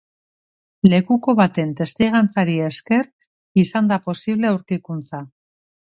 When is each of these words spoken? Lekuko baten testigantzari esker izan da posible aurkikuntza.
Lekuko 0.93 1.35
baten 1.41 1.75
testigantzari 1.83 2.57
esker 2.71 3.13
izan 3.67 3.93
da 3.95 4.03
posible 4.11 4.55
aurkikuntza. 4.55 5.27